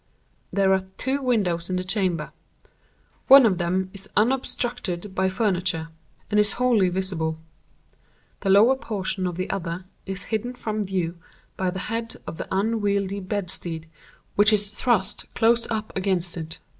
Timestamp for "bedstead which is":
13.19-14.71